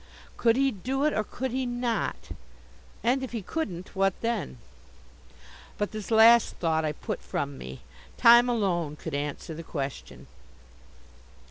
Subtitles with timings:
[0.35, 2.29] Could he do it, or could he not?
[3.03, 4.57] And if he couldn't what then?
[5.77, 7.81] But this last thought I put from me.
[8.17, 10.25] Time alone could answer the question.